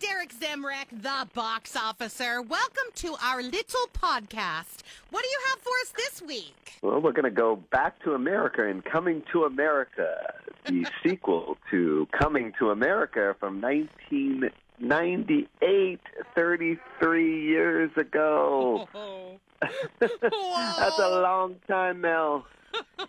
Derek 0.00 0.32
Zemrak, 0.34 0.86
the 1.02 1.28
box 1.34 1.76
officer. 1.76 2.40
Welcome 2.40 2.86
to 2.96 3.14
our 3.22 3.42
little 3.42 3.86
podcast. 3.92 4.82
What 5.10 5.22
do 5.22 5.28
you 5.28 5.38
have 5.50 5.58
for 5.60 5.72
us 5.82 5.92
this 5.96 6.22
week? 6.22 6.78
Well, 6.80 7.00
we're 7.02 7.12
going 7.12 7.24
to 7.24 7.30
go 7.30 7.56
back 7.56 8.02
to 8.04 8.14
America 8.14 8.66
and 8.66 8.82
Coming 8.82 9.22
to 9.32 9.44
America, 9.44 10.32
the 10.64 10.86
sequel 11.02 11.58
to 11.70 12.08
Coming 12.18 12.54
to 12.58 12.70
America 12.70 13.36
from 13.38 13.60
1998, 13.60 16.00
33 16.34 17.42
years 17.46 17.90
ago. 17.96 18.88
Oh. 18.94 19.38
That's 20.00 20.98
a 20.98 21.20
long 21.20 21.56
time, 21.68 22.00
Mel. 22.00 22.46
now 22.98 23.04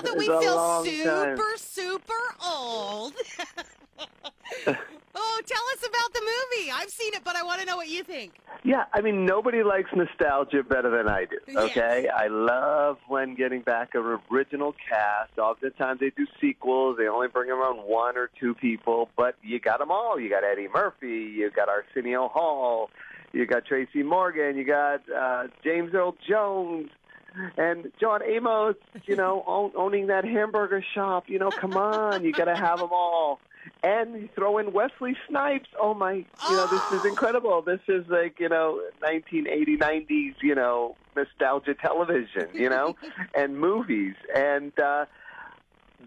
That 0.00 0.04
that 0.04 0.16
we 0.16 0.24
feel 0.26 0.84
super, 0.84 1.36
time. 1.36 1.58
super 1.58 2.14
old. 2.42 3.12
Oh, 5.14 5.40
tell 5.46 5.62
us 5.72 5.88
about 5.88 6.12
the 6.12 6.20
movie. 6.20 6.70
I've 6.70 6.90
seen 6.90 7.14
it, 7.14 7.22
but 7.24 7.36
I 7.36 7.42
want 7.42 7.60
to 7.60 7.66
know 7.66 7.76
what 7.76 7.88
you 7.88 8.02
think. 8.02 8.32
Yeah, 8.62 8.84
I 8.92 9.00
mean, 9.00 9.26
nobody 9.26 9.62
likes 9.62 9.90
nostalgia 9.94 10.62
better 10.62 10.90
than 10.90 11.08
I 11.08 11.26
do. 11.26 11.38
Yes. 11.46 11.56
Okay, 11.56 12.08
I 12.08 12.28
love 12.28 12.98
when 13.08 13.34
getting 13.34 13.62
back 13.62 13.94
an 13.94 14.18
original 14.30 14.74
cast. 14.88 15.38
Oftentimes 15.38 16.00
they 16.00 16.10
do 16.10 16.26
sequels; 16.40 16.96
they 16.98 17.06
only 17.06 17.28
bring 17.28 17.50
around 17.50 17.78
one 17.78 18.16
or 18.16 18.30
two 18.40 18.54
people, 18.54 19.08
but 19.16 19.36
you 19.42 19.60
got 19.60 19.78
them 19.78 19.90
all. 19.90 20.18
You 20.18 20.30
got 20.30 20.44
Eddie 20.44 20.68
Murphy, 20.72 21.32
you 21.36 21.50
got 21.50 21.68
Arsenio 21.68 22.28
Hall, 22.28 22.90
you 23.32 23.46
got 23.46 23.66
Tracy 23.66 24.02
Morgan, 24.02 24.56
you 24.56 24.64
got 24.64 25.02
uh, 25.10 25.44
James 25.62 25.92
Earl 25.94 26.16
Jones. 26.28 26.90
And 27.56 27.90
John 28.00 28.22
Amos, 28.22 28.76
you 29.06 29.16
know, 29.16 29.42
own, 29.48 29.72
owning 29.74 30.06
that 30.06 30.24
hamburger 30.24 30.84
shop. 30.94 31.24
You 31.26 31.40
know, 31.40 31.50
come 31.50 31.76
on, 31.76 32.22
you 32.22 32.30
got 32.30 32.44
to 32.44 32.54
have 32.54 32.78
them 32.78 32.90
all. 32.92 33.40
And 33.82 34.14
you 34.14 34.28
throw 34.34 34.58
in 34.58 34.72
Wesley 34.72 35.16
Snipes. 35.28 35.68
Oh 35.80 35.94
my, 35.94 36.12
you 36.12 36.26
know, 36.56 36.66
this 36.66 36.92
is 36.92 37.04
incredible. 37.10 37.62
This 37.62 37.80
is 37.88 38.06
like, 38.08 38.40
you 38.40 38.48
know, 38.48 38.80
1980, 39.00 39.76
90s, 39.76 40.34
you 40.42 40.54
know, 40.54 40.96
nostalgia 41.16 41.74
television, 41.74 42.48
you 42.52 42.68
know, 42.68 42.96
and 43.34 43.58
movies. 43.58 44.14
And 44.34 44.78
uh, 44.78 45.06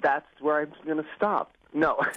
that's 0.01 0.27
where 0.39 0.61
I'm 0.61 0.73
going 0.85 0.97
to 0.97 1.09
stop. 1.15 1.51
No. 1.73 1.99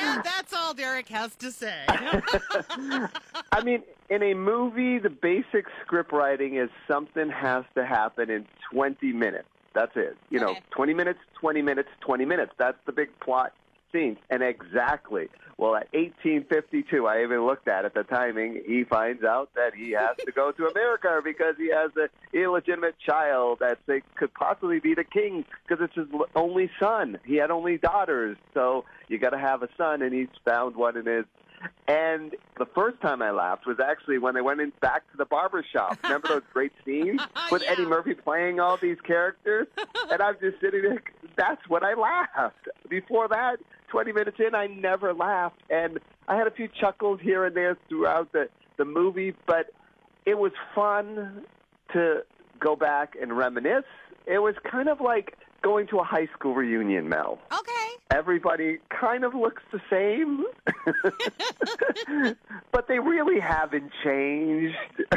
And 0.00 0.22
that's 0.24 0.52
all 0.52 0.74
Derek 0.74 1.08
has 1.08 1.34
to 1.36 1.50
say. 1.50 1.84
I 1.88 3.08
mean, 3.62 3.82
in 4.08 4.22
a 4.22 4.34
movie, 4.34 4.98
the 4.98 5.10
basic 5.10 5.66
script 5.82 6.12
writing 6.12 6.56
is 6.56 6.70
something 6.86 7.28
has 7.30 7.64
to 7.74 7.84
happen 7.84 8.30
in 8.30 8.46
20 8.72 9.12
minutes. 9.12 9.48
That's 9.74 9.92
it. 9.96 10.16
You 10.30 10.40
know, 10.40 10.56
20 10.70 10.94
minutes, 10.94 11.20
20 11.40 11.62
minutes, 11.62 11.88
20 12.00 12.24
minutes. 12.24 12.52
That's 12.58 12.78
the 12.86 12.92
big 12.92 13.08
plot 13.20 13.52
scene. 13.92 14.16
And 14.30 14.42
exactly. 14.42 15.28
Well, 15.56 15.74
at 15.74 15.92
1852, 15.92 17.06
I 17.06 17.22
even 17.22 17.44
looked 17.44 17.66
at 17.66 17.84
it, 17.84 17.94
the 17.94 18.04
timing. 18.04 18.62
He 18.64 18.84
finds 18.84 19.24
out 19.24 19.50
that 19.56 19.74
he 19.74 19.90
has 19.92 20.16
to 20.24 20.30
go 20.30 20.52
to 20.52 20.66
America 20.66 21.20
because 21.24 21.54
he 21.56 21.68
has 21.70 21.90
an 21.96 22.08
illegitimate 22.32 22.94
child 22.98 23.58
that 23.60 23.78
they 23.86 24.02
could 24.14 24.32
possibly 24.34 24.78
be 24.78 24.94
the 24.94 25.04
king 25.04 25.44
because 25.66 25.84
it's 25.84 25.94
his 25.94 26.06
only 26.36 26.70
son. 26.78 27.18
He 27.24 27.36
had 27.36 27.50
only 27.50 27.76
daughters. 27.76 28.36
So 28.54 28.84
you 29.08 29.18
got 29.18 29.30
to 29.30 29.38
have 29.38 29.62
a 29.62 29.68
son, 29.76 30.02
and 30.02 30.14
he's 30.14 30.28
found 30.44 30.76
one 30.76 30.96
in 30.96 31.06
his 31.06 31.24
and 31.86 32.34
the 32.58 32.66
first 32.66 33.00
time 33.00 33.22
I 33.22 33.30
laughed 33.30 33.66
was 33.66 33.78
actually 33.80 34.18
when 34.18 34.34
they 34.34 34.40
went 34.40 34.60
in 34.60 34.72
back 34.80 35.10
to 35.12 35.16
the 35.16 35.24
barber 35.24 35.64
shop. 35.72 35.98
Remember 36.02 36.28
those 36.28 36.42
great 36.52 36.72
scenes 36.84 37.20
with 37.50 37.62
Yeah. 37.62 37.72
Eddie 37.72 37.86
Murphy 37.86 38.14
playing 38.14 38.60
all 38.60 38.76
these 38.76 39.00
characters? 39.00 39.66
and 40.10 40.20
I'm 40.22 40.36
just 40.40 40.60
sitting 40.60 40.82
there. 40.82 41.02
That's 41.36 41.66
when 41.68 41.84
I 41.84 41.94
laughed. 41.94 42.68
Before 42.88 43.28
that, 43.28 43.56
20 43.88 44.12
minutes 44.12 44.38
in, 44.38 44.54
I 44.54 44.66
never 44.66 45.14
laughed. 45.14 45.60
And 45.70 45.98
I 46.26 46.36
had 46.36 46.46
a 46.46 46.50
few 46.50 46.68
chuckles 46.68 47.20
here 47.22 47.44
and 47.44 47.56
there 47.56 47.76
throughout 47.88 48.32
the, 48.32 48.48
the 48.76 48.84
movie, 48.84 49.34
but 49.46 49.70
it 50.26 50.36
was 50.38 50.52
fun 50.74 51.44
to 51.92 52.22
go 52.60 52.76
back 52.76 53.14
and 53.20 53.36
reminisce. 53.36 53.84
It 54.26 54.40
was 54.40 54.54
kind 54.70 54.88
of 54.88 55.00
like 55.00 55.36
going 55.62 55.86
to 55.88 55.98
a 55.98 56.04
high 56.04 56.26
school 56.34 56.54
reunion, 56.54 57.08
Mel 57.08 57.38
okay. 57.52 57.77
Everybody 58.10 58.78
kind 58.88 59.24
of 59.24 59.34
looks 59.34 59.62
the 59.72 59.80
same, 59.90 60.44
but 62.72 62.88
they 62.88 62.98
really 62.98 63.40
haven't 63.40 63.92
changed. 64.02 64.76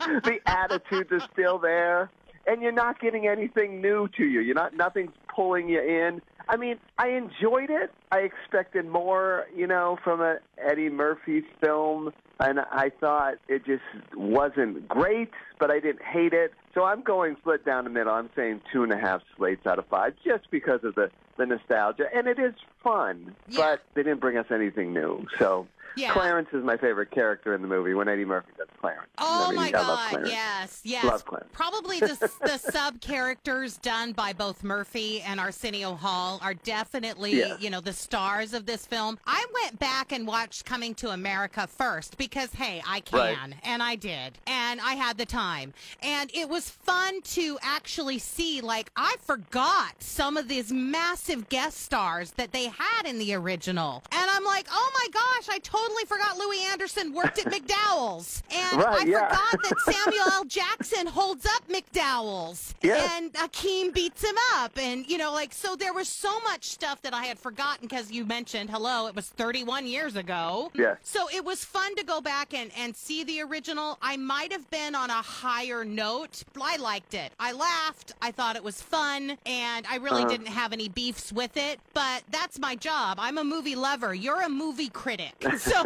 the 0.00 0.38
attitudes 0.46 1.10
are 1.12 1.26
still 1.32 1.58
there, 1.58 2.10
and 2.46 2.62
you're 2.62 2.72
not 2.72 3.00
getting 3.00 3.26
anything 3.26 3.80
new 3.80 4.08
to 4.16 4.24
you. 4.24 4.40
You're 4.40 4.54
not 4.54 4.74
nothing's 4.74 5.12
pulling 5.34 5.68
you 5.68 5.80
in. 5.80 6.20
I 6.48 6.56
mean, 6.56 6.76
I 6.96 7.08
enjoyed 7.08 7.70
it. 7.70 7.92
I 8.10 8.20
expected 8.20 8.86
more, 8.86 9.46
you 9.54 9.66
know, 9.66 9.98
from 10.02 10.20
a 10.20 10.38
Eddie 10.56 10.88
Murphy 10.88 11.42
film, 11.60 12.12
and 12.40 12.60
I 12.60 12.90
thought 13.00 13.34
it 13.48 13.66
just 13.66 13.82
wasn't 14.14 14.88
great, 14.88 15.30
but 15.60 15.70
I 15.70 15.78
didn't 15.78 16.02
hate 16.02 16.32
it. 16.32 16.52
So 16.74 16.84
I'm 16.84 17.02
going 17.02 17.36
split 17.40 17.66
down 17.66 17.84
the 17.84 17.90
middle. 17.90 18.14
I'm 18.14 18.30
saying 18.34 18.62
two 18.72 18.82
and 18.82 18.92
a 18.92 18.96
half 18.96 19.20
slates 19.36 19.66
out 19.66 19.78
of 19.78 19.86
five, 19.88 20.14
just 20.24 20.50
because 20.50 20.84
of 20.84 20.94
the 20.94 21.10
the 21.36 21.46
nostalgia, 21.46 22.06
and 22.12 22.26
it 22.26 22.38
is 22.38 22.54
fun. 22.82 23.36
Yeah. 23.48 23.58
But 23.58 23.82
they 23.94 24.02
didn't 24.02 24.20
bring 24.20 24.36
us 24.36 24.46
anything 24.50 24.92
new. 24.92 25.26
So 25.38 25.68
Yeah. 25.98 26.12
Clarence 26.12 26.48
is 26.52 26.62
my 26.64 26.76
favorite 26.76 27.10
character 27.10 27.54
in 27.54 27.62
the 27.62 27.68
movie 27.68 27.94
when 27.94 28.08
Eddie 28.08 28.24
Murphy 28.24 28.52
does 28.56 28.68
Clarence. 28.80 29.08
Oh 29.18 29.46
I 29.46 29.48
mean, 29.48 29.56
my 29.56 29.70
God! 29.70 30.26
Yes, 30.26 30.80
yes. 30.84 31.04
Love 31.04 31.24
Clarence. 31.24 31.50
Probably 31.52 31.98
the 32.00 32.30
the 32.42 32.58
sub 32.72 33.00
characters 33.00 33.76
done 33.78 34.12
by 34.12 34.32
both 34.32 34.62
Murphy 34.62 35.20
and 35.22 35.40
Arsenio 35.40 35.94
Hall 35.94 36.38
are 36.42 36.54
definitely 36.54 37.38
Yeah. 37.38 37.56
you 37.58 37.70
know 37.70 37.80
the 37.80 37.92
stars 37.92 38.54
of 38.54 38.66
this 38.66 38.86
film. 38.86 39.18
I 39.26 39.44
went 39.62 39.78
back 39.78 40.12
and 40.12 40.26
watched 40.26 40.64
Coming 40.64 40.94
to 40.96 41.10
America 41.10 41.66
first 41.66 42.16
because 42.18 42.52
hey, 42.52 42.82
I 42.86 43.00
can 43.00 43.18
Right. 43.18 43.54
and 43.64 43.82
I 43.82 43.96
did 43.96 44.38
and 44.46 44.80
I 44.80 44.94
had 44.94 45.18
the 45.18 45.26
time 45.26 45.74
and 46.02 46.30
it 46.34 46.48
was 46.48 46.70
fun 46.70 47.20
to 47.22 47.58
actually 47.62 48.18
see. 48.18 48.60
Like 48.60 48.90
I 48.96 49.16
forgot 49.20 49.94
some 50.00 50.36
of 50.36 50.46
these 50.48 50.72
massive 50.72 51.48
guest 51.48 51.80
stars 51.80 52.32
that 52.32 52.52
they 52.52 52.66
had 52.66 53.06
in 53.06 53.18
the 53.18 53.34
original, 53.34 54.02
and 54.12 54.30
I'm 54.30 54.44
like, 54.44 54.66
oh 54.70 54.90
my 54.94 55.08
gosh, 55.12 55.48
I 55.54 55.58
totally 55.58 55.87
forgot 56.06 56.36
Louie 56.38 56.62
Anderson 56.72 57.12
worked 57.12 57.38
at 57.38 57.46
McDowell's, 57.52 58.42
and 58.54 58.78
Right, 58.82 59.02
I 59.02 59.04
yeah. 59.06 59.28
forgot 59.28 59.62
that 59.62 59.80
Samuel 60.04 60.24
L. 60.32 60.44
Jackson 60.44 61.06
holds 61.06 61.46
up 61.46 61.66
McDowell's, 61.68 62.74
Yes. 62.82 63.10
and 63.16 63.32
Akeem 63.34 63.92
beats 63.92 64.22
him 64.22 64.36
up, 64.56 64.78
and 64.78 65.06
you 65.08 65.18
know, 65.18 65.32
like 65.32 65.52
so 65.52 65.76
there 65.76 65.92
was 65.92 66.08
so 66.08 66.40
much 66.40 66.64
stuff 66.64 67.02
that 67.02 67.14
I 67.14 67.24
had 67.24 67.38
forgotten 67.38 67.86
because 67.88 68.10
you 68.10 68.24
mentioned, 68.24 68.70
hello, 68.70 69.06
it 69.06 69.14
was 69.14 69.28
31 69.28 69.86
years 69.86 70.16
ago. 70.16 70.70
Yes. 70.74 70.96
So 71.02 71.28
it 71.34 71.44
was 71.44 71.64
fun 71.64 71.94
to 71.96 72.04
go 72.04 72.20
back 72.20 72.54
and 72.54 72.70
and 72.76 72.94
see 72.96 73.24
the 73.24 73.42
original. 73.42 73.98
I 74.02 74.16
might 74.16 74.52
have 74.52 74.68
been 74.70 74.94
on 74.94 75.10
a 75.10 75.22
higher 75.22 75.84
note. 75.84 76.42
I 76.60 76.76
liked 76.76 77.14
it. 77.14 77.32
I 77.40 77.52
laughed. 77.52 78.12
I 78.20 78.30
thought 78.30 78.56
it 78.56 78.64
was 78.64 78.80
fun, 78.82 79.36
and 79.46 79.86
I 79.86 79.96
really 79.96 80.22
Uh-huh. 80.22 80.28
didn't 80.30 80.48
have 80.48 80.72
any 80.72 80.88
beefs 80.88 81.32
with 81.32 81.56
it. 81.56 81.80
But 81.94 82.22
that's 82.30 82.58
my 82.58 82.74
job. 82.76 83.18
I'm 83.20 83.38
a 83.38 83.44
movie 83.44 83.74
lover. 83.76 84.14
You're 84.14 84.42
a 84.42 84.48
movie 84.48 84.88
critic. 84.90 85.34
So 85.58 85.77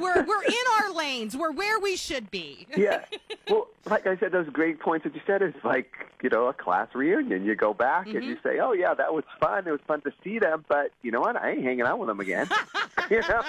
we're 0.00 0.24
we're 0.24 0.42
in 0.44 0.54
our 0.80 0.92
lanes. 0.92 1.36
We're 1.36 1.52
where 1.52 1.78
we 1.80 1.96
should 1.96 2.30
be. 2.30 2.66
yeah. 2.76 3.04
Well, 3.48 3.68
like 3.84 4.06
I 4.06 4.16
said, 4.16 4.32
those 4.32 4.48
great 4.48 4.80
points 4.80 5.04
that 5.04 5.14
you 5.14 5.20
said 5.26 5.40
is 5.42 5.54
like, 5.62 5.92
you 6.22 6.28
know, 6.30 6.46
a 6.46 6.52
class 6.52 6.88
reunion. 6.94 7.44
You 7.44 7.54
go 7.54 7.72
back 7.74 8.06
and 8.06 8.16
Mm-hmm. 8.16 8.28
you 8.30 8.38
say, 8.42 8.58
oh, 8.58 8.72
yeah, 8.72 8.94
that 8.94 9.12
was 9.14 9.22
fun. 9.40 9.66
It 9.68 9.70
was 9.70 9.80
fun 9.86 10.00
to 10.02 10.12
see 10.24 10.38
them, 10.40 10.64
but 10.68 10.90
you 11.02 11.10
know 11.12 11.20
what? 11.20 11.36
I 11.36 11.50
ain't 11.52 11.62
hanging 11.62 11.82
out 11.82 11.98
with 12.00 12.08
them 12.08 12.18
again. 12.18 12.48
you 13.10 13.20
know? 13.28 13.42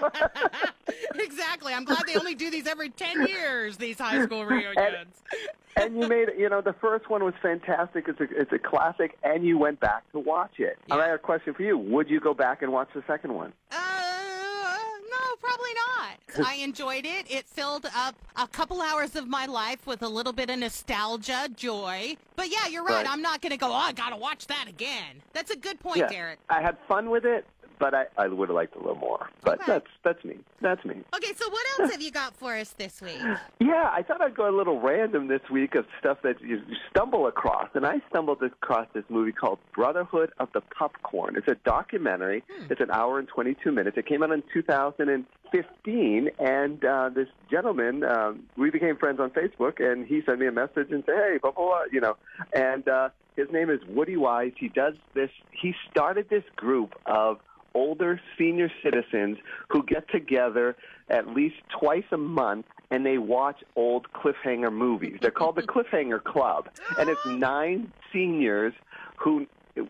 exactly. 1.16 1.74
I'm 1.74 1.86
glad 1.86 2.04
they 2.06 2.16
only 2.16 2.36
do 2.36 2.52
these 2.52 2.68
every 2.68 2.90
10 2.90 3.26
years, 3.28 3.78
these 3.78 3.98
high 3.98 4.24
school 4.24 4.46
reunions. 4.46 5.08
and 5.76 5.96
you 6.00 6.08
made, 6.08 6.30
you 6.38 6.50
know, 6.50 6.62
the 6.62 6.74
first 6.74 7.10
one 7.10 7.24
was 7.24 7.34
fantastic. 7.42 8.08
It's 8.08 8.20
a, 8.20 8.28
it's 8.40 8.52
a 8.52 8.60
classic, 8.60 9.18
and 9.24 9.44
you 9.46 9.58
went 9.58 9.80
back 9.80 10.04
to 10.12 10.20
watch 10.20 10.54
it. 10.60 10.78
Yeah. 10.88 10.94
And 10.96 11.02
I 11.04 11.08
have 11.08 11.16
a 11.16 11.20
question 11.20 11.54
for 11.56 11.64
you. 11.64 11.78
Would 11.78 12.10
you 12.10 12.20
go 12.20 12.34
back 12.36 12.62
and 12.62 12.72
watch 12.72 12.90
the 12.94 13.04
second 13.08 13.34
one? 13.34 13.54
Uh, 13.72 13.76
no, 15.10 15.36
probably 15.42 15.74
not. 15.74 15.87
I 16.44 16.56
enjoyed 16.56 17.06
it. 17.06 17.30
It 17.30 17.48
filled 17.48 17.88
up 17.96 18.16
a 18.36 18.48
couple 18.48 18.82
hours 18.82 19.16
of 19.16 19.28
my 19.28 19.46
life 19.46 19.88
with 19.88 20.02
a 20.02 20.08
little 20.08 20.34
bit 20.34 20.50
of 20.50 20.60
nostalgia, 20.60 21.50
joy. 21.56 22.18
But 22.36 22.52
yeah, 22.52 22.68
you're 22.68 22.84
right. 22.84 23.06
Right. 23.06 23.10
I'm 23.10 23.22
not 23.22 23.42
going 23.42 23.52
to 23.52 23.58
go, 23.58 23.70
oh, 23.70 23.74
I 23.74 23.94
got 23.94 24.10
to 24.10 24.18
watch 24.18 24.48
that 24.48 24.66
again. 24.68 25.22
That's 25.34 25.52
a 25.52 25.56
good 25.56 25.80
point, 25.80 26.00
yeah. 26.00 26.08
Derek. 26.08 26.40
I 26.50 26.62
had 26.62 26.78
fun 26.88 27.10
with 27.10 27.26
it, 27.26 27.46
but 27.80 27.94
I, 27.94 28.06
I 28.18 28.28
would 28.28 28.50
have 28.50 28.56
liked 28.56 28.76
a 28.76 28.80
little 28.80 28.96
more. 28.96 29.30
But 29.44 29.62
Okay. 29.62 29.74
that's 29.74 29.88
that's 30.04 30.24
me. 30.24 30.38
That's 30.62 30.84
me. 30.86 30.96
Okay, 31.16 31.34
so 31.36 31.50
what 31.50 31.66
else 31.80 31.92
have 31.92 32.02
you 32.02 32.12
got 32.12 32.36
for 32.36 32.56
us 32.56 32.70
this 32.78 33.02
week? 33.02 33.22
Yeah, 33.60 33.90
I 33.92 34.02
thought 34.02 34.22
I'd 34.22 34.36
go 34.36 34.50
a 34.50 34.56
little 34.56 34.80
random 34.80 35.28
this 35.28 35.42
week 35.52 35.76
of 35.76 35.86
stuff 36.00 36.20
that 36.24 36.40
you 36.42 36.58
you 36.68 36.76
stumble 36.90 37.28
across. 37.28 37.70
And 37.74 37.86
I 37.86 38.02
stumbled 38.10 38.42
across 38.42 38.88
this 38.94 39.04
movie 39.10 39.34
called 39.34 39.60
Brotherhood 39.76 40.32
of 40.40 40.48
the 40.54 40.62
Popcorn. 40.62 41.36
It's 41.36 41.48
a 41.50 41.56
documentary. 41.66 42.44
It's 42.70 42.80
an 42.82 42.90
hour 42.92 43.20
and 43.20 43.28
22 43.28 43.72
minutes. 43.72 43.98
It 43.98 44.06
came 44.06 44.24
out 44.24 44.32
in 44.32 44.42
2015. 44.54 46.30
And 46.40 46.84
uh, 46.86 47.10
this 47.14 47.28
gentleman, 47.52 48.04
um, 48.04 48.44
we 48.58 48.70
became 48.70 48.98
friends 48.98 49.20
on 49.20 49.32
Facebook, 49.32 49.80
and 49.80 50.06
he 50.06 50.22
sent 50.26 50.40
me 50.40 50.48
a 50.48 50.52
message 50.52 50.92
and 50.92 51.04
said, 51.06 51.16
hey, 51.16 51.38
blah, 51.42 51.52
blah, 51.52 51.66
blah, 51.66 51.82
you 51.92 52.02
know. 52.02 52.16
And 52.54 52.88
uh, 52.88 53.10
his 53.36 53.48
name 53.52 53.70
is 53.70 53.80
Woody 53.88 54.18
Wise. 54.18 54.54
He 54.58 54.70
does 54.70 54.96
this, 55.14 55.30
he 55.52 55.74
started 55.92 56.30
this 56.30 56.44
group 56.56 56.94
of 57.06 57.40
older 57.74 58.20
senior 58.38 58.72
citizens 58.84 59.38
who 59.70 59.84
get 59.84 60.10
together 60.10 60.76
at 61.10 61.28
least 61.28 61.56
twice 61.80 62.04
a 62.12 62.18
month 62.18 62.66
and 62.90 63.06
they 63.06 63.18
watch 63.18 63.64
old 63.76 64.08
cliffhanger 64.14 64.72
movies. 64.72 65.18
They're 65.22 65.32
called 65.32 65.56
the 65.56 65.62
Cliffhanger 65.68 66.24
Club, 66.24 66.70
and 66.98 67.10
it's 67.10 67.26
nine 67.26 67.92
seniors 68.14 68.74
who 69.18 69.46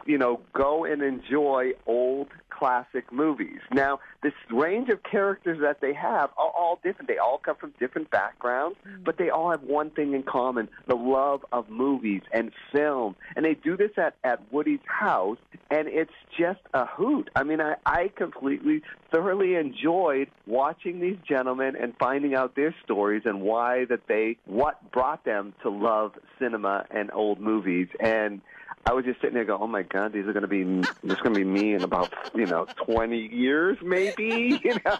you 0.06 0.18
know, 0.18 0.42
go 0.54 0.86
and 0.86 1.02
enjoy 1.02 1.72
old 1.86 2.28
classic 2.58 3.12
movies. 3.12 3.60
Now, 3.72 4.00
this 4.24 4.34
range 4.52 4.90
of 4.90 5.04
characters 5.04 5.60
that 5.62 5.82
they 5.82 5.94
have 5.94 6.30
are 6.38 6.50
all 6.50 6.80
different. 6.84 7.08
They 7.08 7.18
all 7.18 7.38
come 7.38 7.56
from 7.56 7.74
different 7.80 8.10
backgrounds, 8.10 8.78
mm-hmm. 8.88 9.04
but 9.04 9.18
they 9.18 9.30
all 9.30 9.52
have 9.52 9.64
one 9.64 9.90
thing 9.92 10.14
in 10.14 10.24
common, 10.24 10.70
the 10.88 10.96
love 10.96 11.46
of 11.52 11.70
movies 11.70 12.22
and 12.32 12.52
film. 12.72 13.16
And 13.36 13.46
they 13.46 13.54
do 13.54 13.78
this 13.78 13.92
at, 13.98 14.16
at 14.24 14.52
Woody's 14.52 14.80
house, 14.86 15.38
and 15.70 15.88
it's 15.88 16.12
just 16.38 16.60
a 16.74 16.86
hoot. 16.86 17.30
I 17.36 17.44
mean, 17.44 17.62
I, 17.62 17.76
I 17.86 18.12
completely, 18.16 18.82
thoroughly 19.12 19.56
enjoyed 19.56 20.30
watching 20.46 21.00
these 21.00 21.18
gentlemen 21.28 21.76
and 21.76 21.94
finding 22.00 22.36
out 22.36 22.56
their 22.56 22.76
stories 22.84 23.24
and 23.26 23.42
why 23.42 23.86
that 23.86 24.08
they, 24.08 24.38
what 24.46 24.92
brought 24.92 25.26
them 25.26 25.54
to 25.64 25.70
love 25.70 26.14
cinema 26.40 26.86
and 26.90 27.12
old 27.14 27.40
movies. 27.40 27.88
And 28.00 28.42
I 28.88 28.94
was 28.94 29.04
just 29.04 29.20
sitting 29.20 29.34
there 29.34 29.44
going, 29.44 29.62
"Oh 29.62 29.68
my 29.68 29.84
God, 29.84 30.14
these 30.14 30.26
are 30.28 30.34
going 30.34 30.44
to 30.44 30.48
be 30.48 30.64
this 31.04 31.20
going 31.20 31.34
to 31.34 31.40
be 31.40 31.44
me 31.44 31.74
in 31.74 31.84
about 31.84 32.14
you 32.34 32.46
know 32.46 32.66
twenty 32.86 33.28
years, 33.28 33.78
maybe." 33.82 34.62
You 34.68 34.76
know. 34.86 35.00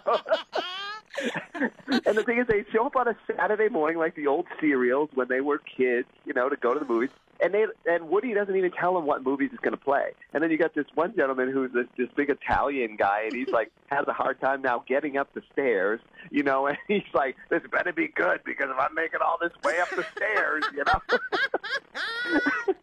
and 2.06 2.16
the 2.16 2.22
thing 2.22 2.38
is, 2.38 2.46
they 2.46 2.64
show 2.72 2.86
up 2.86 2.96
on 2.96 3.08
a 3.08 3.16
Saturday 3.26 3.68
morning 3.68 3.98
like 3.98 4.14
the 4.14 4.26
old 4.26 4.46
serials 4.60 5.10
when 5.14 5.26
they 5.28 5.40
were 5.40 5.58
kids, 5.58 6.06
you 6.24 6.32
know, 6.32 6.48
to 6.48 6.56
go 6.56 6.74
to 6.74 6.80
the 6.80 6.86
movies. 6.86 7.10
And 7.40 7.52
they 7.52 7.66
and 7.86 8.08
Woody 8.08 8.34
doesn't 8.34 8.54
even 8.54 8.70
tell 8.70 8.94
them 8.94 9.06
what 9.06 9.24
movies 9.24 9.48
he's 9.50 9.60
going 9.60 9.76
to 9.76 9.82
play. 9.82 10.12
And 10.32 10.42
then 10.42 10.50
you 10.50 10.58
got 10.58 10.74
this 10.74 10.86
one 10.94 11.14
gentleman 11.16 11.50
who's 11.50 11.72
this, 11.72 11.86
this 11.96 12.08
big 12.14 12.30
Italian 12.30 12.96
guy, 12.96 13.22
and 13.22 13.32
he's 13.32 13.48
like 13.48 13.70
has 13.86 14.06
a 14.06 14.12
hard 14.12 14.40
time 14.40 14.62
now 14.62 14.84
getting 14.86 15.16
up 15.16 15.32
the 15.34 15.42
stairs, 15.52 16.00
you 16.30 16.42
know. 16.42 16.66
And 16.66 16.76
he's 16.88 17.02
like, 17.14 17.36
"This 17.48 17.62
better 17.70 17.92
be 17.92 18.08
good 18.08 18.42
because 18.44 18.68
if 18.70 18.78
I'm 18.78 18.94
making 18.94 19.20
all 19.24 19.38
this 19.40 19.52
way 19.64 19.80
up 19.80 19.90
the 19.90 20.04
stairs, 20.14 20.64
you 20.74 20.84
know." 20.84 22.74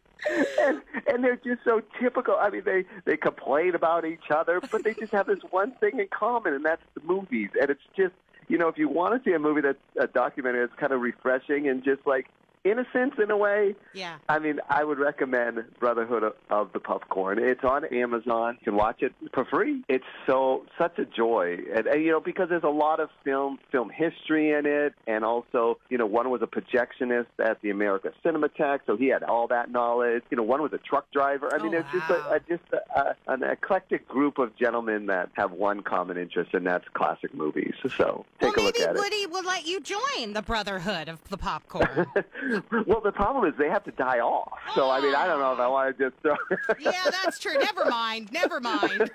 and 0.60 0.82
and 1.08 1.24
they're 1.24 1.36
just 1.38 1.64
so 1.64 1.82
typical. 2.00 2.36
I 2.40 2.50
mean, 2.50 2.64
they 2.66 2.86
they 3.06 3.18
complain 3.18 3.76
about 3.76 4.06
each 4.06 4.32
other, 4.32 4.62
but 4.72 4.84
they 4.84 4.94
just 4.94 5.12
have 5.12 5.28
this 5.28 5.40
one 5.52 5.72
thing 5.80 6.00
in 6.00 6.08
common, 6.08 6.54
and 6.54 6.66
that's 6.66 6.82
the 6.94 7.02
movies. 7.02 7.50
And 7.60 7.70
it's 7.70 7.82
just 7.96 8.14
you 8.48 8.58
know, 8.58 8.68
if 8.68 8.78
you 8.78 8.88
want 8.88 9.22
to 9.22 9.30
see 9.30 9.34
a 9.34 9.40
movie 9.40 9.62
that's 9.62 9.78
a 10.00 10.08
documentary 10.08 10.66
that's 10.66 10.80
kind 10.80 10.94
of 10.94 11.02
refreshing 11.02 11.68
and 11.68 11.84
just 11.84 12.06
like 12.06 12.28
innocence 12.66 13.14
in 13.22 13.32
a 13.32 13.38
way. 13.38 13.76
Yeah. 13.94 14.18
I 14.28 14.40
mean, 14.40 14.60
I 14.70 14.84
would 14.84 15.00
recommend 15.00 15.64
Brotherhood 15.80 16.24
of, 16.24 16.34
of 16.50 16.74
the 16.74 16.80
Popcorn. 16.80 17.40
It's 17.40 17.64
on 17.64 17.86
Amazon. 17.86 18.58
You 18.60 18.66
can 18.66 18.76
watch 18.76 19.02
it 19.02 19.14
for 19.34 19.46
free. 19.46 19.84
It's 19.88 20.06
so 20.26 20.66
such 20.78 20.98
a 21.00 21.06
joy, 21.06 21.60
and, 21.74 21.88
and 21.88 22.04
you 22.04 22.12
know 22.12 22.20
because 22.20 22.50
there's 22.50 22.64
a 22.64 22.68
lot 22.70 23.00
of 23.00 23.10
film 23.24 23.60
film 23.72 23.90
history 23.90 24.52
in 24.52 24.66
it, 24.66 24.94
and 25.08 25.24
also 25.24 25.78
you 25.90 25.98
know 25.98 26.06
one 26.06 26.30
was 26.30 26.42
a 26.42 26.48
projectionist 26.48 27.28
at 27.40 27.62
the 27.62 27.70
America 27.70 28.12
Cinematheque, 28.24 28.80
so 28.88 28.98
he 28.98 29.08
had 29.08 29.24
all 29.24 29.48
that 29.48 29.72
knowledge. 29.72 30.24
You 30.30 30.38
know, 30.38 30.44
one 30.44 30.62
was 30.62 30.74
a 30.74 30.80
truck 30.80 31.12
driver. 31.12 31.54
I 31.54 31.62
mean, 31.62 31.68
Oh, 31.68 31.70
there's 31.72 31.92
just 31.92 32.10
a, 32.10 32.32
a 32.32 32.40
just 32.40 32.64
a, 32.74 33.00
a, 33.00 33.16
an 33.28 33.44
eclectic 33.44 34.08
group 34.08 34.38
of 34.38 34.56
gentlemen 34.56 35.08
that 35.08 35.30
have 35.34 35.52
one 35.52 35.82
common 35.82 36.18
interest, 36.18 36.54
and 36.54 36.66
that's 36.66 36.86
classic 36.94 37.34
movies. 37.34 37.74
So 37.98 38.26
take 38.40 38.56
well, 38.56 38.66
a 38.66 38.68
look 38.68 38.80
at 38.80 38.90
it. 38.90 38.94
Maybe 38.94 39.00
Woody 39.00 39.28
will 39.28 39.44
let 39.44 39.66
you 39.66 39.82
join 39.82 40.34
the 40.34 40.42
Brotherhood 40.42 41.10
of 41.10 41.24
the 41.30 41.38
Popcorn. 41.38 42.08
well, 42.86 43.02
the 43.02 43.12
problem 43.12 43.46
is 43.46 43.58
they 43.58 43.70
have 43.70 43.84
to 43.86 43.92
die 43.92 44.20
off. 44.20 44.58
So 44.76 44.90
I 44.90 45.02
mean, 45.02 45.16
I 45.16 45.28
don't 45.28 45.40
know 45.40 45.54
if 45.54 45.60
I 45.60 45.68
want 45.68 45.98
to 45.98 46.10
just 46.10 46.22
throw. 46.22 46.36
yeah, 46.80 47.10
that's 47.24 47.40
true. 47.40 47.58
Never 47.58 47.86
mind. 47.86 48.32
Never 48.32 48.60
mind. 48.60 48.92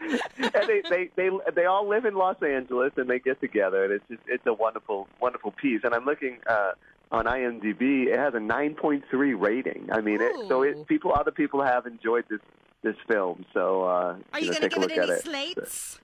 and 0.00 0.68
they, 0.68 0.82
they 0.88 1.10
they 1.16 1.30
they 1.54 1.64
all 1.64 1.88
live 1.88 2.04
in 2.04 2.14
Los 2.14 2.42
Angeles 2.42 2.92
and 2.96 3.08
they 3.08 3.18
get 3.18 3.40
together 3.40 3.84
and 3.84 3.92
it's 3.92 4.04
just 4.08 4.22
it's 4.26 4.46
a 4.46 4.52
wonderful 4.52 5.08
wonderful 5.20 5.52
piece. 5.52 5.80
And 5.84 5.94
I'm 5.94 6.04
looking 6.04 6.38
uh, 6.46 6.72
on 7.10 7.24
IMDb, 7.24 8.06
it 8.06 8.18
has 8.18 8.34
a 8.34 8.38
9.3 8.38 9.02
rating. 9.40 9.88
I 9.90 10.00
mean, 10.00 10.20
it, 10.20 10.48
so 10.48 10.62
it 10.62 10.86
people 10.86 11.12
other 11.14 11.30
people 11.30 11.62
have 11.62 11.86
enjoyed 11.86 12.24
this 12.28 12.40
this 12.82 12.96
film. 13.08 13.44
So 13.52 13.82
uh, 13.84 14.16
Are 14.32 14.40
you 14.40 14.46
know, 14.46 14.58
going 14.58 14.62
to 14.62 14.68
take 14.68 14.76
a 14.76 14.80
give 14.80 14.82
it 14.82 14.88
look 14.88 14.90
any 14.92 15.00
at 15.00 15.18
it. 15.18 15.22
slates? 15.24 16.00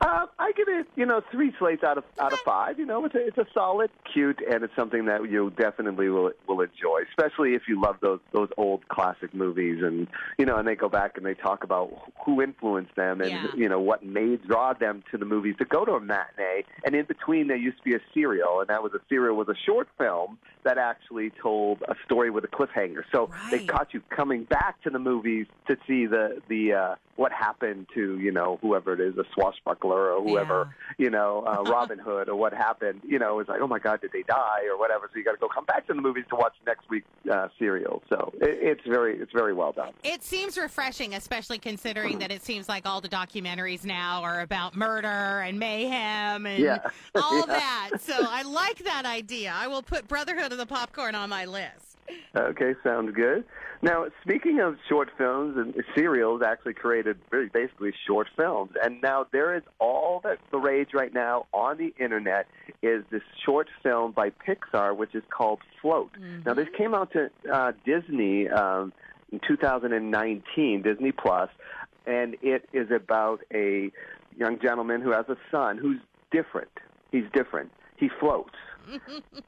Uh, 0.00 0.24
I 0.38 0.52
give 0.56 0.66
it, 0.68 0.86
you 0.96 1.04
know, 1.04 1.20
three 1.30 1.52
slates 1.58 1.84
out 1.84 1.98
of 1.98 2.04
out 2.18 2.32
of 2.32 2.38
five. 2.40 2.78
You 2.78 2.86
know, 2.86 3.04
it's 3.04 3.14
a, 3.14 3.26
it's 3.26 3.36
a 3.36 3.46
solid, 3.52 3.90
cute, 4.10 4.40
and 4.50 4.64
it's 4.64 4.74
something 4.74 5.04
that 5.06 5.30
you 5.30 5.50
definitely 5.58 6.08
will 6.08 6.32
will 6.48 6.62
enjoy, 6.62 7.02
especially 7.10 7.54
if 7.54 7.62
you 7.68 7.78
love 7.80 7.96
those 8.00 8.20
those 8.32 8.48
old 8.56 8.88
classic 8.88 9.34
movies. 9.34 9.82
And 9.82 10.08
you 10.38 10.46
know, 10.46 10.56
and 10.56 10.66
they 10.66 10.74
go 10.74 10.88
back 10.88 11.18
and 11.18 11.26
they 11.26 11.34
talk 11.34 11.64
about 11.64 11.92
who 12.24 12.40
influenced 12.40 12.94
them 12.96 13.20
and 13.20 13.30
Yeah. 13.30 13.46
you 13.54 13.68
know 13.68 13.78
what 13.78 14.02
made 14.04 14.46
draw 14.48 14.72
them 14.72 15.04
to 15.10 15.18
the 15.18 15.26
movies 15.26 15.56
to 15.58 15.66
go 15.66 15.84
to 15.84 15.92
a 15.92 16.00
matinee. 16.00 16.64
And 16.84 16.94
in 16.94 17.04
between, 17.04 17.48
there 17.48 17.58
used 17.58 17.76
to 17.78 17.84
be 17.84 17.94
a 17.94 18.00
serial, 18.14 18.60
and 18.60 18.68
that 18.68 18.82
was 18.82 18.94
a 18.94 19.00
serial 19.10 19.36
was 19.36 19.48
a 19.48 19.56
short 19.66 19.88
film 19.98 20.38
that 20.64 20.78
actually 20.78 21.30
told 21.42 21.82
a 21.88 21.94
story 22.04 22.30
with 22.30 22.44
a 22.44 22.48
cliffhanger. 22.48 23.02
So 23.12 23.30
they 23.50 23.60
caught 23.66 23.92
you 23.94 24.02
coming 24.10 24.44
back 24.44 24.80
to 24.82 24.90
the 24.90 24.98
movies 24.98 25.46
to 25.68 25.76
see 25.86 26.06
the 26.06 26.40
the 26.48 26.72
uh, 26.72 26.94
what 27.16 27.32
happened 27.32 27.86
to 27.94 28.18
you 28.18 28.30
know 28.32 28.58
whoever 28.62 28.92
it 28.94 29.00
is, 29.00 29.16
a 29.18 29.24
swashbuckler 29.34 30.12
or 30.12 30.22
whoever 30.22 30.74
you 30.98 31.10
know 31.10 31.44
uh, 31.46 31.62
Robin 31.70 31.98
Hood 31.98 32.28
or 32.28 32.36
what 32.36 32.52
happened. 32.52 33.00
You 33.06 33.18
know, 33.18 33.38
it's 33.40 33.48
like 33.48 33.60
oh 33.60 33.66
my 33.66 33.78
God, 33.78 34.00
did 34.00 34.12
they 34.12 34.22
die 34.22 34.62
or 34.70 34.78
whatever? 34.78 35.08
So 35.12 35.18
you 35.18 35.24
got 35.24 35.32
to 35.32 35.38
go 35.38 35.48
come 35.48 35.64
back 35.64 35.86
to 35.88 35.94
the 35.94 36.00
movies 36.00 36.24
to 36.30 36.36
watch 36.36 36.54
next 36.66 36.88
week's 36.90 37.06
uh, 37.30 37.48
serial. 37.58 38.02
So 38.08 38.32
it, 38.40 38.78
it's 38.78 38.86
very 38.86 39.18
it's 39.18 39.32
very 39.32 39.54
well 39.54 39.72
done. 39.72 39.92
It 40.04 40.22
seems 40.22 40.56
refreshing, 40.58 41.14
especially 41.14 41.58
considering 41.58 42.18
that 42.18 42.30
it 42.30 42.42
seems 42.44 42.68
like 42.68 42.86
all 42.86 43.00
the 43.00 43.08
documentaries 43.08 43.84
now 43.84 44.22
are 44.22 44.40
about 44.40 44.76
murder 44.76 45.40
and 45.40 45.58
mayhem 45.58 46.46
and 46.46 46.62
Yeah. 46.62 46.78
all 47.14 47.40
Yeah. 47.40 47.46
that. 47.46 47.90
So 48.00 48.14
I 48.16 48.42
like 48.42 48.78
that 48.84 49.04
idea. 49.06 49.52
I 49.54 49.66
will 49.68 49.82
put 49.82 50.08
Brotherhood 50.08 50.49
of 50.52 50.58
the 50.58 50.66
Popcorn 50.66 51.14
on 51.14 51.28
my 51.28 51.44
list. 51.44 51.90
Okay, 52.34 52.74
sounds 52.82 53.14
good. 53.14 53.44
Now, 53.82 54.06
speaking 54.22 54.60
of 54.60 54.76
short 54.88 55.10
films 55.16 55.56
and 55.56 55.74
serials, 55.94 56.42
actually 56.42 56.74
created 56.74 57.18
really 57.30 57.48
basically 57.48 57.92
short 58.06 58.28
films, 58.36 58.72
and 58.82 59.00
now 59.00 59.26
there 59.32 59.56
is 59.56 59.62
all 59.78 60.20
that 60.24 60.38
the 60.50 60.58
rage 60.58 60.90
right 60.92 61.12
now 61.12 61.46
on 61.52 61.78
the 61.78 61.94
internet 61.98 62.46
is 62.82 63.04
this 63.10 63.22
short 63.44 63.68
film 63.82 64.12
by 64.12 64.30
Pixar, 64.30 64.94
which 64.94 65.14
is 65.14 65.22
called 65.30 65.60
Float. 65.80 66.10
Now, 66.44 66.54
this 66.54 66.68
came 66.76 66.94
out 66.94 67.12
to 67.12 67.30
uh, 67.50 67.72
Disney 67.86 68.48
um, 68.48 68.92
in 69.32 69.40
2019, 69.46 70.82
Disney 70.82 71.12
Plus, 71.12 71.48
and 72.06 72.36
it 72.42 72.68
is 72.72 72.90
about 72.90 73.40
a 73.52 73.90
young 74.36 74.58
gentleman 74.60 75.00
who 75.00 75.12
has 75.12 75.26
a 75.28 75.36
son 75.50 75.78
who's 75.78 76.00
different. 76.30 76.70
He's 77.10 77.24
different. 77.32 77.70
He 77.96 78.08
floats. 78.20 78.54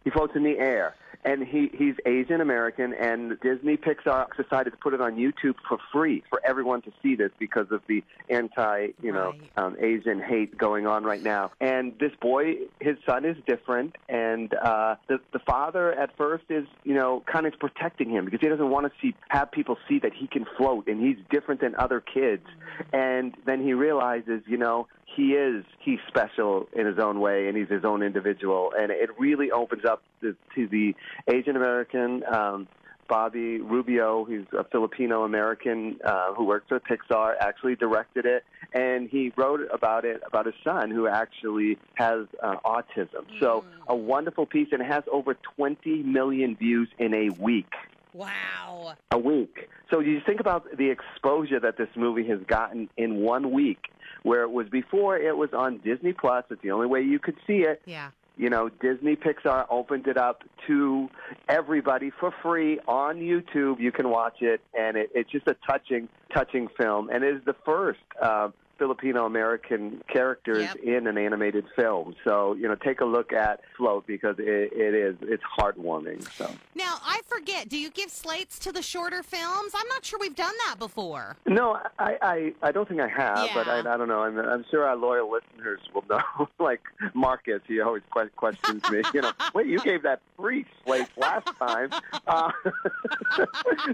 He 0.05 0.11
floats 0.11 0.35
in 0.37 0.43
the 0.43 0.59
air, 0.59 0.95
and 1.25 1.45
he 1.47 1.71
he's 1.73 1.95
Asian 2.07 2.41
American. 2.41 2.93
And 2.95 3.39
Disney 3.41 3.77
Pixar 3.77 4.27
decided 4.37 4.71
to 4.71 4.77
put 4.77 4.95
it 4.95 5.01
on 5.01 5.17
YouTube 5.17 5.55
for 5.69 5.79
free 5.93 6.23
for 6.29 6.41
everyone 6.45 6.83
to 6.83 6.93
see 7.03 7.15
this 7.15 7.31
because 7.39 7.67
of 7.71 7.83
the 7.89 8.03
anti 8.29 8.89
you 9.03 9.12
know 9.12 9.33
Right. 9.57 9.65
um, 9.65 9.77
Asian 9.81 10.21
hate 10.21 10.57
going 10.59 10.87
on 10.87 11.05
right 11.05 11.23
now. 11.23 11.53
And 11.61 11.95
this 11.99 12.12
boy, 12.21 12.55
his 12.81 12.97
son 13.07 13.25
is 13.25 13.37
different, 13.47 13.97
and 14.09 14.53
uh, 14.55 14.97
the 15.09 15.19
the 15.33 15.39
father 15.41 15.93
at 15.93 16.17
first 16.17 16.45
is 16.51 16.67
you 16.85 16.95
know 16.95 17.23
kind 17.27 17.47
of 17.47 17.53
protecting 17.59 18.11
him 18.11 18.25
because 18.25 18.41
he 18.41 18.49
doesn't 18.49 18.71
want 18.71 18.87
to 18.87 18.93
see 19.01 19.15
have 19.29 19.51
people 19.53 19.77
see 19.89 19.99
that 20.01 20.12
he 20.12 20.27
can 20.27 20.45
float 20.57 20.87
and 20.89 21.01
he's 21.01 21.17
different 21.31 21.61
than 21.61 21.75
other 21.77 22.01
kids. 22.01 22.45
And 22.93 23.35
then 23.47 23.62
he 23.62 23.75
realizes, 23.75 24.43
you 24.47 24.57
know, 24.57 24.87
he 25.14 25.33
is 25.33 25.64
he's 25.78 25.99
special 26.09 26.69
in 26.73 26.87
his 26.87 26.99
own 26.99 27.21
way 27.21 27.49
and 27.49 27.57
he's 27.57 27.69
his 27.69 27.85
own 27.85 28.02
individual. 28.02 28.73
And 28.78 28.90
it 28.90 29.11
really 29.19 29.50
opens 29.50 29.85
up 29.85 30.02
to, 30.21 30.37
to 30.54 30.69
the 30.69 30.95
asian 31.28 31.57
american 31.57 32.23
um 32.33 32.69
bobby 33.09 33.61
rubio 33.61 34.25
he's 34.25 34.47
a 34.57 34.64
filipino 34.64 35.25
american 35.25 35.99
uh, 36.04 36.33
who 36.35 36.45
works 36.45 36.66
at 36.71 36.83
pixar 36.85 37.35
actually 37.40 37.76
directed 37.76 38.25
it. 38.25 38.45
And 38.73 39.11
he 39.11 39.33
wrote 39.37 39.61
about 39.73 40.04
it 40.04 40.23
about 40.26 40.47
his 40.47 40.54
son 40.64 40.90
who 40.90 41.07
actually 41.07 41.78
has 41.95 42.26
uh, 42.42 42.57
autism. 42.64 43.26
So 43.38 43.64
a 43.87 43.95
wonderful 43.95 44.47
piece 44.47 44.69
and 44.73 44.81
it 44.81 44.87
has 44.87 45.04
over 45.12 45.35
20 45.35 46.02
million 46.04 46.57
views 46.57 46.88
in 46.99 47.12
a 47.12 47.28
week 47.31 47.73
Wow. 48.14 48.95
a 49.11 49.19
week. 49.19 49.69
So 49.90 50.00
you 50.00 50.21
think 50.25 50.40
about 50.40 50.76
the 50.76 50.90
exposure 50.90 51.61
that 51.61 51.76
this 51.76 51.88
movie 51.97 52.26
has 52.28 52.40
gotten 52.47 52.88
in 52.97 53.19
one 53.21 53.52
week, 53.52 53.87
where 54.23 54.42
it 54.42 54.50
was 54.50 54.69
before 54.69 55.16
it 55.19 55.37
was 55.37 55.50
on 55.52 55.78
Disney 55.78 56.12
Plus. 56.12 56.45
It's 56.50 56.62
the 56.62 56.71
only 56.71 56.87
way 56.87 57.02
you 57.02 57.19
could 57.19 57.37
see 57.47 57.59
it. 57.59 57.83
Yeah. 57.87 58.11
You 58.37 58.49
know, 58.49 58.71
Disney 58.81 59.14
Pixar 59.14 59.66
opened 59.69 60.07
it 60.07 60.16
up 60.16 60.42
to 60.66 61.11
everybody 61.49 62.11
for 62.19 62.33
free 62.42 62.78
on 62.88 63.16
YouTube. 63.16 63.78
You 63.78 63.92
can 63.92 64.09
watch 64.09 64.40
it, 64.40 64.62
and 64.78 64.97
it, 64.97 65.11
it's 65.14 65.31
just 65.31 65.47
a 65.47 65.57
touching, 65.66 66.09
touching 66.33 66.69
film. 66.78 67.11
And 67.11 67.25
it 67.25 67.37
is 67.37 67.42
the 67.45 67.54
first 67.64 68.00
uh, 68.23 68.49
Filipino 68.79 69.26
American 69.26 70.02
characters 70.12 70.62
Yep. 70.62 70.76
in 70.76 71.07
an 71.07 71.19
animated 71.19 71.64
film. 71.76 72.14
So 72.25 72.55
you 72.55 72.69
know, 72.69 72.75
take 72.75 73.00
a 73.00 73.05
look 73.05 73.33
at 73.33 73.61
Float 73.76 74.07
because 74.07 74.37
it, 74.38 74.73
it 74.73 74.95
is 74.95 75.17
it's 75.23 75.43
heartwarming. 75.59 76.23
So 76.37 76.50
Now, 76.75 76.97
I 77.05 77.21
forget, 77.26 77.69
do 77.69 77.79
you 77.79 77.91
give 77.91 78.11
slates 78.11 78.59
to 78.61 78.73
the 78.73 78.83
shorter 78.83 79.23
films? 79.23 79.73
I'm 79.75 79.88
not 79.88 80.05
sure 80.05 80.19
we've 80.19 80.35
done 80.37 80.55
that 80.69 80.79
before. 80.79 81.37
no, 81.47 81.79
I 81.99 82.17
I, 82.23 82.52
I 82.62 82.73
don't 82.73 82.88
think 82.88 83.00
I 83.00 83.09
have, 83.09 83.50
but 83.55 83.69
I, 83.69 83.79
I 83.81 83.97
don't 83.97 84.09
know. 84.09 84.23
I'm, 84.23 84.38
I'm 84.38 84.64
sure 84.71 84.85
our 84.87 84.97
loyal 84.97 85.31
listeners 85.31 85.81
will 85.95 86.05
know. 86.09 86.49
like 86.59 86.81
Marcus, 87.14 87.61
he 87.67 87.81
always 87.81 88.02
que- 88.12 88.31
questions 88.37 88.83
me. 88.91 89.02
You 89.14 89.23
know, 89.23 89.33
wait, 89.55 89.67
you 89.67 89.79
gave 89.81 90.02
that 90.02 90.21
free 90.37 90.64
slate 90.85 91.09
last 91.17 91.49
time. 91.59 91.91
Uh, 92.25 92.50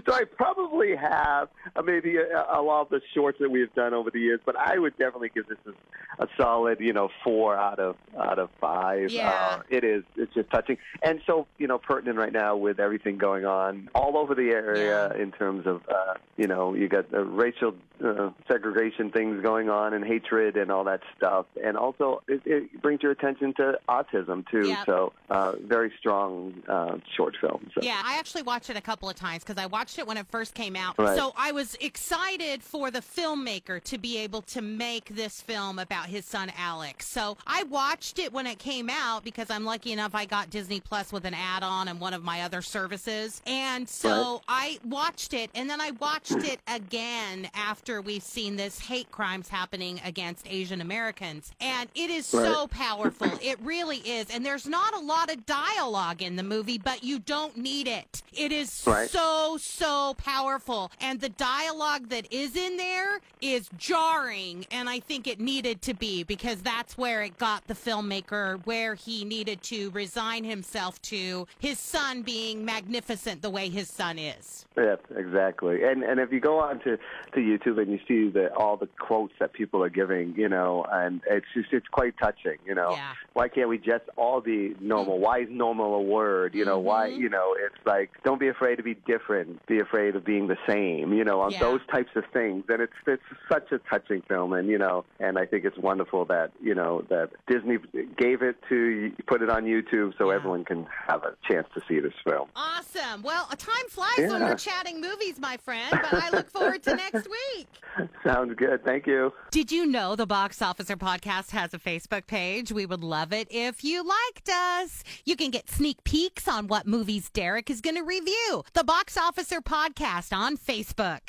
so 0.05 0.13
I 0.13 0.23
probably 0.23 0.95
have 0.95 1.49
uh, 1.75 1.81
maybe 1.81 2.17
a, 2.17 2.45
a 2.53 2.61
lot 2.61 2.81
of 2.81 2.89
the 2.89 3.01
shorts 3.13 3.39
that 3.39 3.49
we 3.49 3.59
have 3.61 3.73
done 3.73 3.93
over 3.93 4.11
the 4.11 4.19
years, 4.19 4.39
but 4.45 4.57
I 4.57 4.68
would 4.77 4.97
definitely 4.97 5.31
give 5.33 5.47
this 5.47 5.57
a, 5.67 6.23
a 6.23 6.27
solid, 6.37 6.79
you 6.79 6.93
know, 6.93 7.09
four 7.23 7.55
out 7.55 7.79
of 7.79 7.95
out 8.17 8.39
of 8.39 8.49
five. 8.59 9.11
Yeah. 9.11 9.29
Uh, 9.29 9.61
it 9.69 9.83
is. 9.83 10.03
It's 10.15 10.33
just 10.33 10.49
touching, 10.49 10.77
and 11.01 11.21
so 11.25 11.47
you 11.57 11.67
know, 11.67 11.77
pertinent 11.77 12.17
right 12.17 12.33
now 12.33 12.55
with 12.55 12.79
everything 12.79 13.17
going 13.17 13.45
on 13.45 13.89
all 13.95 14.17
over 14.17 14.35
the 14.35 14.49
area 14.49 15.11
in 15.13 15.31
terms 15.31 15.65
of 15.65 15.81
uh, 15.89 16.15
you 16.37 16.47
know, 16.47 16.73
you 16.73 16.87
got 16.87 17.11
the 17.11 17.23
racial 17.23 17.75
uh, 18.03 18.29
segregation 18.47 19.11
things 19.11 19.41
going 19.41 19.69
on 19.69 19.93
and 19.93 20.05
hatred 20.05 20.55
and 20.55 20.71
all 20.71 20.83
that 20.85 21.01
stuff, 21.17 21.45
and 21.61 21.77
also 21.77 22.21
it, 22.27 22.41
it 22.45 22.81
brings 22.81 23.03
your 23.03 23.11
attention 23.11 23.53
to 23.55 23.77
autism 23.89 24.49
too. 24.49 24.67
Yep. 24.67 24.85
So 24.85 25.13
uh, 25.29 25.53
very 25.65 25.91
strong 25.99 26.53
uh, 26.67 26.97
short 27.15 27.35
film. 27.41 27.69
So. 27.73 27.81
Yeah, 27.83 28.01
I 28.03 28.17
actually 28.17 28.43
watched 28.43 28.69
it 28.69 28.77
a 28.77 28.81
couple 28.81 29.09
of 29.09 29.15
times 29.15 29.43
because 29.43 29.61
I 29.61 29.65
watched 29.65 29.99
it 29.99 30.07
when 30.07 30.17
it 30.17 30.27
first 30.27 30.53
came 30.53 30.75
out. 30.75 30.97
Right. 30.97 31.17
So 31.17 31.33
I 31.37 31.51
was 31.51 31.75
excited 31.81 32.63
for 32.63 32.89
the 32.89 33.01
filmmaker 33.01 33.83
to 33.83 33.97
be 33.97 34.17
able 34.19 34.41
to 34.43 34.58
make 34.61 35.05
this 35.15 35.41
film 35.41 35.79
about 35.79 36.07
his 36.07 36.25
son 36.25 36.51
Alex. 36.57 37.07
So 37.07 37.37
I 37.47 37.63
watched 37.63 38.19
it 38.19 38.33
when 38.33 38.47
it 38.47 38.59
came 38.59 38.89
out 38.89 39.23
because 39.23 39.49
I'm 39.49 39.65
lucky 39.65 39.91
enough 39.91 40.15
I 40.15 40.25
got 40.25 40.49
Disney 40.49 40.79
Plus 40.79 41.11
with 41.11 41.25
an 41.25 41.33
add 41.33 41.63
on 41.63 41.87
and 41.87 41.99
one 41.99 42.13
of 42.13 42.23
my 42.23 42.41
other 42.41 42.61
services. 42.61 43.41
And 43.45 43.87
so 43.87 44.41
I 44.47 44.79
watched 44.83 45.33
it 45.33 45.49
and 45.55 45.69
then 45.69 45.81
I 45.81 45.91
watched 45.91 46.31
it 46.43 46.59
again 46.67 47.49
after 47.53 48.01
we've 48.01 48.23
seen 48.23 48.55
this 48.55 48.79
hate 48.79 49.11
crimes 49.11 49.49
happening 49.49 50.01
against 50.05 50.47
Asian 50.49 50.81
Americans. 50.81 51.51
And 51.59 51.89
it 51.95 52.09
is 52.09 52.25
so 52.25 52.67
powerful. 52.67 53.31
It 53.41 53.59
really 53.61 53.97
is. 53.97 54.27
And 54.33 54.45
there's 54.45 54.67
not 54.67 54.93
a 54.95 54.99
lot 54.99 55.31
of 55.31 55.45
dialogue 55.45 56.21
in 56.21 56.35
the 56.35 56.43
movie, 56.43 56.77
but 56.77 57.03
you 57.03 57.19
don't 57.19 57.57
need 57.57 57.87
it. 57.87 58.21
It 58.33 58.51
is 58.51 58.83
Right. 58.85 59.09
so, 59.09 59.57
so 59.59 60.15
powerful. 60.17 60.91
And 61.01 61.19
the 61.19 61.29
dialogue 61.29 62.09
that 62.09 62.31
is 62.31 62.55
in 62.55 62.77
there 62.77 63.19
is 63.41 63.69
jarring. 63.77 64.48
And 64.71 64.89
I 64.89 64.99
think 64.99 65.27
it 65.27 65.39
needed 65.39 65.81
to 65.83 65.93
be 65.93 66.23
because 66.23 66.61
that's 66.61 66.97
where 66.97 67.21
it 67.23 67.37
got 67.37 67.67
the 67.67 67.73
filmmaker 67.73 68.65
where 68.65 68.95
he 68.95 69.23
needed 69.25 69.61
to 69.63 69.89
resign 69.91 70.43
himself 70.43 71.01
to 71.03 71.47
his 71.59 71.77
son 71.79 72.21
being 72.23 72.65
magnificent 72.65 73.41
the 73.41 73.49
way 73.49 73.69
his 73.69 73.89
son 73.89 74.17
is. 74.17 74.65
Yes, 74.77 74.99
exactly. 75.15 75.83
And 75.83 76.03
and 76.03 76.19
if 76.19 76.31
you 76.31 76.39
go 76.39 76.59
on 76.59 76.79
to, 76.85 76.97
to 77.33 77.39
YouTube 77.39 77.81
and 77.81 77.91
you 77.91 77.99
see 78.07 78.29
the 78.29 78.53
all 78.55 78.77
the 78.77 78.87
quotes 78.99 79.33
that 79.39 79.51
people 79.53 79.83
are 79.83 79.89
giving, 79.89 80.33
you 80.37 80.47
know, 80.47 80.85
and 80.89 81.21
it's 81.29 81.45
just 81.53 81.69
it's 81.73 81.87
quite 81.91 82.13
touching, 82.17 82.57
you 82.65 82.75
know. 82.75 82.91
Yeah. 82.91 83.11
Why 83.33 83.49
can't 83.49 83.67
we 83.69 83.77
just 83.77 84.05
all 84.15 84.39
be 84.41 84.75
normal? 84.79 85.19
Why 85.19 85.39
is 85.39 85.47
normal 85.49 85.95
a 85.95 86.01
word? 86.01 86.55
You 86.55 86.65
know, 86.65 86.79
why 86.79 87.09
Mm-hmm. 87.09 87.21
you 87.23 87.29
know, 87.29 87.55
it's 87.59 87.81
like 87.85 88.09
don't 88.23 88.39
be 88.39 88.47
afraid 88.49 88.75
to 88.77 88.83
be 88.83 88.93
different, 89.13 89.65
be 89.67 89.79
afraid 89.79 90.15
of 90.15 90.23
being 90.25 90.47
the 90.47 90.57
same, 90.67 91.13
you 91.13 91.23
know, 91.23 91.41
on 91.41 91.51
Yeah. 91.51 91.59
those 91.67 91.81
types 91.91 92.11
of 92.15 92.23
things. 92.31 92.63
And 92.69 92.81
it's 92.85 92.97
it's 93.05 93.29
such 93.51 93.71
a 93.71 93.79
touching 93.91 94.21
film 94.29 94.38
and 94.47 94.67
you 94.69 94.77
know, 94.77 95.05
and 95.19 95.37
I 95.37 95.45
think 95.45 95.65
it's 95.65 95.77
wonderful 95.77 96.25
that, 96.25 96.51
you 96.61 96.73
know, 96.75 97.03
that 97.09 97.29
Disney 97.47 97.77
gave 98.17 98.41
it 98.41 98.55
to 98.69 99.11
put 99.27 99.41
it 99.41 99.49
on 99.49 99.63
YouTube 99.65 100.17
so 100.17 100.29
Yeah. 100.29 100.35
everyone 100.35 100.63
can 100.65 100.87
have 101.07 101.23
a 101.23 101.35
chance 101.49 101.67
to 101.73 101.81
see 101.87 101.99
this 101.99 102.13
film. 102.23 102.49
Awesome. 102.55 103.21
Well, 103.23 103.45
time 103.57 103.87
flies 103.89 104.17
when 104.17 104.29
Yeah. 104.41 104.49
we're 104.49 104.55
chatting 104.55 105.01
movies, 105.01 105.39
my 105.39 105.57
friend, 105.57 105.89
but 105.91 106.13
I 106.13 106.29
look 106.29 106.49
forward 106.49 106.83
to 106.83 106.95
next 106.95 107.27
week. 107.29 107.67
Sounds 108.23 108.53
good. 108.55 108.83
Thank 108.85 109.07
you. 109.07 109.33
Did 109.51 109.71
you 109.71 109.85
know 109.85 110.15
the 110.15 110.25
Box 110.27 110.61
Officer 110.61 110.95
Podcast 110.95 111.51
has 111.51 111.73
a 111.73 111.79
Facebook 111.79 112.27
page? 112.27 112.71
We 112.71 112.85
would 112.85 113.03
love 113.03 113.33
it 113.33 113.47
if 113.51 113.83
you 113.83 114.03
liked 114.03 114.49
us. 114.49 115.03
You 115.25 115.35
can 115.35 115.49
get 115.51 115.69
sneak 115.69 116.03
peeks 116.03 116.47
on 116.47 116.67
what 116.67 116.87
movies 116.87 117.29
Derek 117.29 117.69
is 117.69 117.81
going 117.81 117.95
to 117.95 118.03
review. 118.03 118.63
The 118.73 118.83
Box 118.83 119.17
Officer 119.17 119.61
Podcast 119.61 120.35
on 120.35 120.57
Facebook. 120.57 121.19